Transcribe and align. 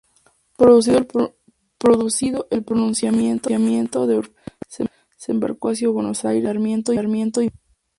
Producido 0.57 2.47
el 2.49 2.63
pronunciamiento 2.65 4.07
de 4.07 4.17
Urquiza, 4.17 4.89
se 5.15 5.31
embarcó 5.31 5.69
hacia 5.69 5.89
Buenos 5.89 6.25
Aires, 6.25 6.43
con 6.51 6.95
Sarmiento 6.95 7.43
y 7.43 7.45
Mitre. 7.45 7.59